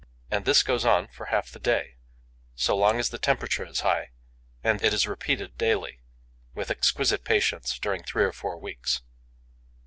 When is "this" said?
0.45-0.63